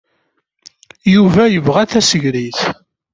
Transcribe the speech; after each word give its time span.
Yuba 1.13 1.43
yebɣa 1.47 1.83
tasegrit. 1.91 2.59